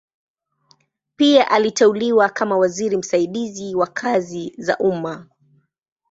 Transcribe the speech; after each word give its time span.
Pia 1.15 1.51
aliteuliwa 1.51 2.29
kama 2.29 2.57
waziri 2.57 2.97
msaidizi 2.97 3.75
wa 3.75 3.87
kazi 3.87 4.53
za 4.57 4.77
umma. 4.77 5.27